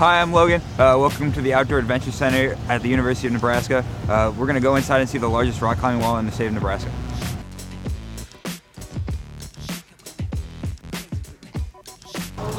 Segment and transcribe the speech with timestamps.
[0.00, 0.62] Hi, I'm Logan.
[0.78, 3.84] Uh, welcome to the Outdoor Adventure Center at the University of Nebraska.
[4.08, 6.46] Uh, we're gonna go inside and see the largest rock climbing wall in the state
[6.46, 6.90] of Nebraska.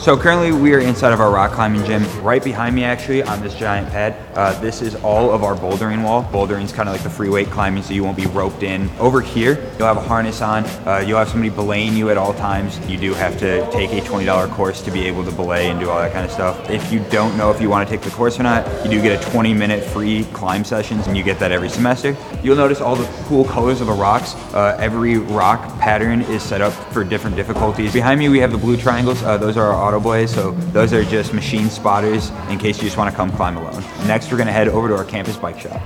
[0.01, 2.03] So currently we are inside of our rock climbing gym.
[2.23, 6.03] Right behind me actually on this giant pad, uh, this is all of our bouldering
[6.03, 6.23] wall.
[6.23, 8.89] Bouldering is kind of like the free weight climbing so you won't be roped in.
[8.97, 10.65] Over here, you'll have a harness on.
[10.87, 12.79] Uh, you'll have somebody belaying you at all times.
[12.89, 15.91] You do have to take a $20 course to be able to belay and do
[15.91, 16.67] all that kind of stuff.
[16.67, 19.03] If you don't know if you want to take the course or not, you do
[19.03, 22.17] get a 20 minute free climb sessions and you get that every semester.
[22.41, 24.33] You'll notice all the cool colors of the rocks.
[24.51, 27.93] Uh, every rock pattern is set up for different difficulties.
[27.93, 29.21] Behind me we have the blue triangles.
[29.21, 30.33] Uh, those are our auto belays.
[30.33, 33.83] So those are just machine spotters in case you just want to come climb alone.
[34.07, 35.81] Next, we're going to head over to our campus bike shop.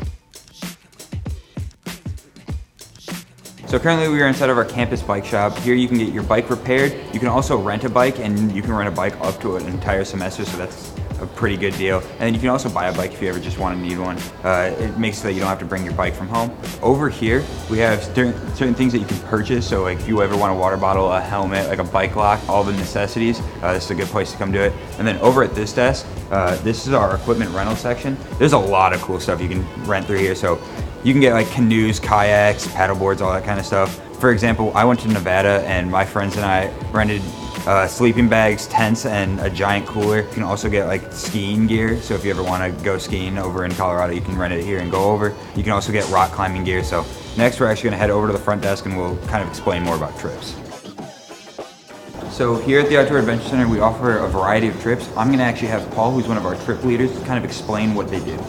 [3.67, 5.57] So currently we are inside of our campus bike shop.
[5.57, 6.93] Here you can get your bike repaired.
[7.11, 9.65] You can also rent a bike and you can rent a bike up to an
[9.65, 10.45] entire semester.
[10.45, 11.99] So that's a pretty good deal.
[11.99, 13.97] And then you can also buy a bike if you ever just want to need
[13.97, 14.17] one.
[14.43, 16.55] Uh, it makes so that you don't have to bring your bike from home.
[16.83, 19.67] Over here, we have certain, certain things that you can purchase.
[19.67, 22.47] So like if you ever want a water bottle, a helmet, like a bike lock,
[22.47, 24.73] all the necessities, uh, this is a good place to come do it.
[24.99, 28.15] And then over at this desk, uh, this is our equipment rental section.
[28.37, 30.35] There's a lot of cool stuff you can rent through here.
[30.35, 30.61] So
[31.05, 34.01] you can get like canoes, kayaks, paddle boards, all that kind of stuff.
[34.19, 37.21] For example, I went to Nevada and my friends and I rented
[37.67, 40.21] uh, sleeping bags, tents, and a giant cooler.
[40.21, 42.01] You can also get like skiing gear.
[42.01, 44.65] So if you ever want to go skiing over in Colorado, you can rent it
[44.65, 45.35] here and go over.
[45.55, 46.83] You can also get rock climbing gear.
[46.83, 47.05] So
[47.37, 49.83] next we're actually gonna head over to the front desk and we'll kind of explain
[49.83, 50.55] more about trips.
[52.31, 55.07] So here at the Outdoor Adventure Center, we offer a variety of trips.
[55.15, 58.09] I'm gonna actually have Paul, who's one of our trip leaders, kind of explain what
[58.09, 58.39] they do.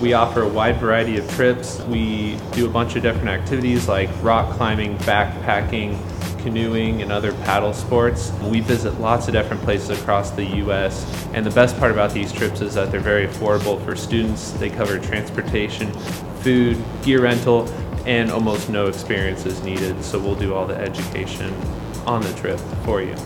[0.00, 1.80] We offer a wide variety of trips.
[1.82, 5.98] We do a bunch of different activities like rock climbing, backpacking,
[6.42, 8.30] canoeing, and other paddle sports.
[8.42, 11.26] We visit lots of different places across the U.S.
[11.32, 14.50] And the best part about these trips is that they're very affordable for students.
[14.52, 15.90] They cover transportation,
[16.40, 17.68] food, gear rental,
[18.04, 20.04] and almost no experience is needed.
[20.04, 21.54] So we'll do all the education
[22.04, 23.16] on the trip for you.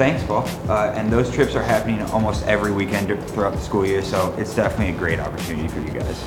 [0.00, 0.48] Thanks, Paul.
[0.66, 4.54] Uh, and those trips are happening almost every weekend throughout the school year, so it's
[4.54, 6.18] definitely a great opportunity for you guys.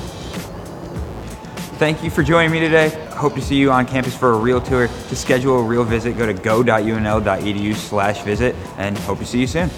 [1.80, 2.90] Thank you for joining me today.
[3.16, 4.86] Hope to see you on campus for a real tour.
[4.86, 9.48] To schedule a real visit, go to go.unl.edu slash visit and hope to see you
[9.48, 9.68] soon.